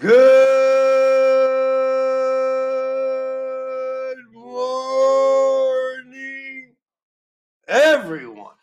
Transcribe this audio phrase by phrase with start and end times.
[0.00, 0.16] Good
[4.32, 5.96] morning,
[7.66, 8.54] everyone.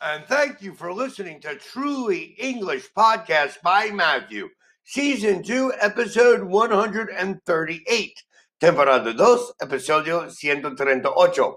[0.00, 4.48] And thank you for listening to Truly English Podcast by Matthew,
[4.82, 8.24] Season 2, Episode 138,
[8.60, 9.18] Temporada 2,
[9.62, 11.56] Episodio 138.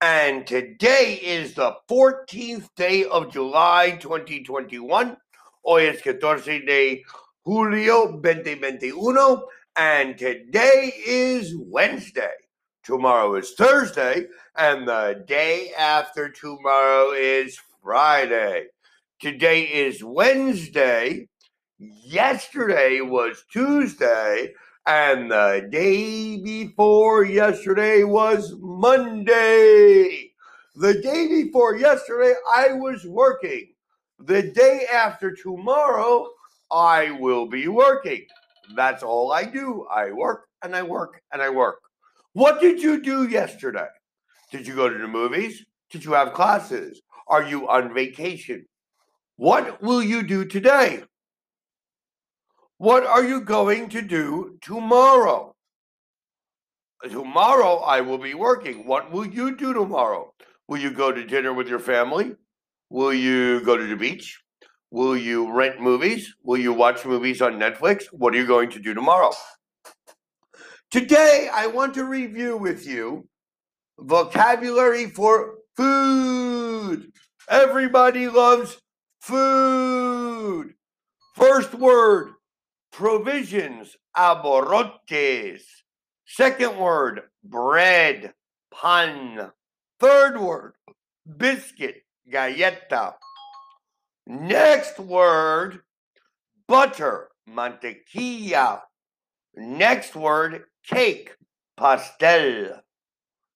[0.00, 5.18] And today is the 14th day of July 2021.
[5.66, 7.04] Hoy es 14 de
[7.46, 9.38] Julio 2021,
[9.76, 12.32] and today is Wednesday.
[12.82, 18.68] Tomorrow is Thursday, and the day after tomorrow is Friday.
[19.20, 21.28] Today is Wednesday.
[21.78, 24.54] Yesterday was Tuesday,
[24.86, 30.30] and the day before yesterday was Monday.
[30.76, 33.74] The day before yesterday, I was working.
[34.18, 36.28] The day after tomorrow,
[36.74, 38.26] I will be working.
[38.74, 39.86] That's all I do.
[39.88, 41.78] I work and I work and I work.
[42.32, 43.86] What did you do yesterday?
[44.50, 45.64] Did you go to the movies?
[45.90, 47.00] Did you have classes?
[47.28, 48.66] Are you on vacation?
[49.36, 51.04] What will you do today?
[52.78, 55.54] What are you going to do tomorrow?
[57.08, 58.86] Tomorrow I will be working.
[58.86, 60.32] What will you do tomorrow?
[60.66, 62.34] Will you go to dinner with your family?
[62.90, 64.40] Will you go to the beach?
[64.94, 66.36] Will you rent movies?
[66.44, 68.04] Will you watch movies on Netflix?
[68.12, 69.32] What are you going to do tomorrow?
[70.92, 73.26] Today, I want to review with you
[73.98, 77.10] vocabulary for food.
[77.50, 78.80] Everybody loves
[79.20, 80.74] food.
[81.34, 82.28] First word,
[82.92, 85.64] provisions, aborrotes.
[86.24, 88.32] Second word, bread,
[88.72, 89.50] pan.
[89.98, 90.74] Third word,
[91.36, 93.14] biscuit, galleta.
[94.26, 95.80] Next word,
[96.66, 98.80] butter, mantequilla.
[99.54, 101.36] Next word, cake,
[101.76, 102.80] pastel.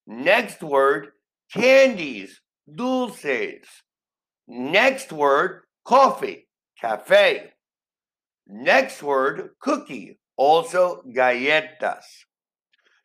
[0.07, 1.09] Next word,
[1.53, 2.41] candies,
[2.73, 3.67] dulces.
[4.47, 6.49] Next word, coffee,
[6.81, 7.53] cafe.
[8.47, 12.05] Next word, cookie, also galletas.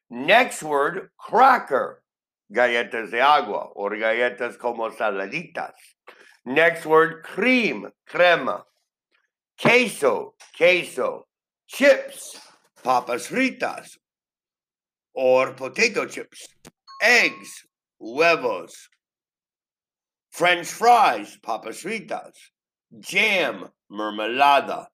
[0.09, 2.03] Next word, cracker,
[2.53, 5.73] galletas de agua, or galletas como saladitas.
[6.45, 8.65] Next word, cream, crema.
[9.57, 11.27] Queso, queso.
[11.67, 12.37] Chips,
[12.83, 13.97] papas fritas,
[15.13, 16.47] or potato chips.
[17.01, 17.65] Eggs,
[17.97, 18.89] huevos.
[20.31, 22.33] French fries, papas fritas.
[22.99, 24.87] Jam, mermelada.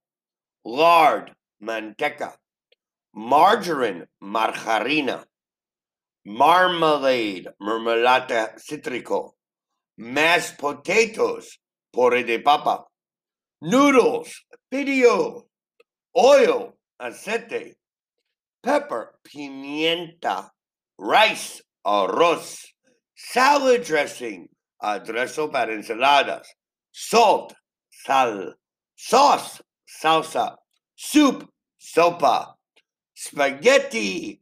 [0.64, 1.34] Lard,
[1.64, 2.34] manteca.
[3.16, 5.26] Margarine, margarina.
[6.28, 9.39] Marmalade, mermelada citrico
[10.00, 11.60] mashed potatoes,
[11.94, 12.86] puré de papa,
[13.62, 15.44] noodles, pidio,
[16.16, 17.76] oil, aceite,
[18.64, 20.50] pepper, pimienta,
[20.98, 22.64] rice, arroz,
[23.14, 24.48] salad dressing,
[24.82, 26.48] aderezo para ensaladas,
[26.92, 27.54] salt,
[27.92, 28.54] sal,
[28.96, 30.56] sauce, salsa,
[30.96, 31.46] soup,
[31.78, 32.54] sopa,
[33.14, 34.40] spaghetti,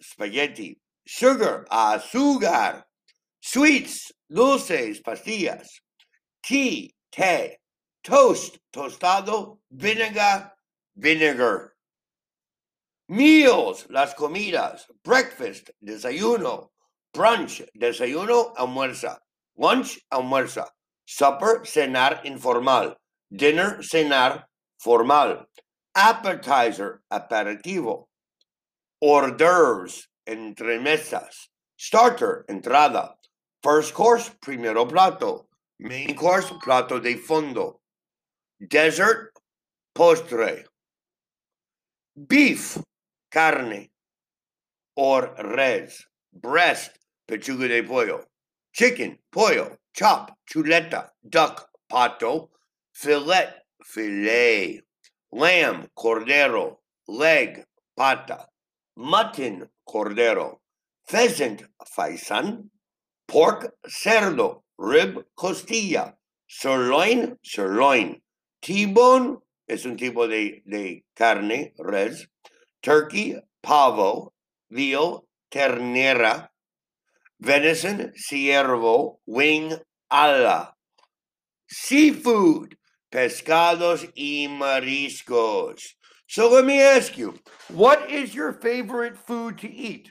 [0.00, 2.85] spaghetti, sugar, azúcar,
[3.46, 5.68] sweets, dulces, pastillas,
[6.42, 7.58] tea, té,
[8.02, 10.52] toast, tostado, vinegar,
[10.96, 11.72] vinegar.
[13.08, 16.70] Meals, las comidas, breakfast, desayuno,
[17.14, 19.16] brunch, desayuno, almuerza,
[19.56, 20.66] lunch, almuerza,
[21.04, 22.96] supper, cenar informal,
[23.30, 24.42] dinner, cenar
[24.82, 25.46] formal,
[25.94, 28.08] appetizer, aperitivo,
[29.00, 31.46] hors d'oeuvres, entremesas,
[31.76, 33.15] starter, entrada,
[33.66, 35.48] First course, primero plato.
[35.80, 37.80] Main course, plato de fondo.
[38.60, 39.32] Dessert,
[39.92, 40.66] postre.
[42.14, 42.78] Beef,
[43.28, 43.90] carne.
[44.94, 46.06] Or res.
[46.32, 46.92] Breast,
[47.26, 48.20] pechuga de pollo.
[48.72, 49.76] Chicken, pollo.
[49.92, 51.08] Chop, chuleta.
[51.28, 52.50] Duck, pato.
[52.92, 54.80] Fillet, filet.
[55.32, 56.76] Lamb, cordero.
[57.08, 57.64] Leg,
[57.96, 58.46] pata.
[58.96, 60.58] Mutton, cordero.
[61.08, 62.70] Pheasant, faisan
[63.26, 66.14] pork, cerdo, rib, costilla,
[66.46, 68.20] sirloin, sirloin,
[68.62, 69.38] T-bone
[69.68, 72.26] es un tipo de, de carne, res,
[72.82, 74.32] turkey, pavo,
[74.70, 76.48] veal, ternera,
[77.38, 79.72] venison, ciervo, wing,
[80.10, 80.74] ala,
[81.68, 82.76] seafood,
[83.10, 85.96] pescados y mariscos.
[86.28, 87.34] So let me ask you,
[87.68, 90.10] what is your favorite food to eat?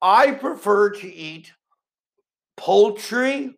[0.00, 1.52] I prefer to eat
[2.56, 3.56] poultry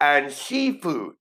[0.00, 1.14] and seafood.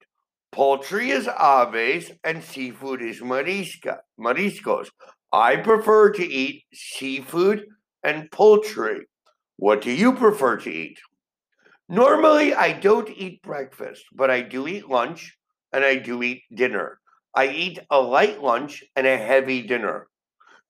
[0.52, 4.88] Poultry is aves and seafood is marisca, mariscos.
[5.34, 7.66] I prefer to eat seafood
[8.04, 9.06] and poultry.
[9.58, 11.00] What do you prefer to eat?
[11.90, 15.38] Normally, I don't eat breakfast, but I do eat lunch
[15.74, 17.00] and I do eat dinner.
[17.36, 20.08] I eat a light lunch and a heavy dinner.